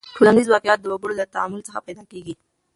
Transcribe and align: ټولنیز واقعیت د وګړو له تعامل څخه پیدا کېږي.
ټولنیز 0.15 0.47
واقعیت 0.49 0.79
د 0.81 0.85
وګړو 0.91 1.13
له 1.19 1.25
تعامل 1.33 1.61
څخه 1.67 1.83
پیدا 1.87 2.03
کېږي. 2.11 2.33